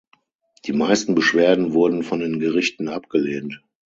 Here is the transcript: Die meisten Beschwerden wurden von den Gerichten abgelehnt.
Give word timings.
Die 0.65 0.73
meisten 0.73 1.13
Beschwerden 1.13 1.73
wurden 1.73 2.01
von 2.01 2.21
den 2.21 2.39
Gerichten 2.39 2.87
abgelehnt. 2.87 3.61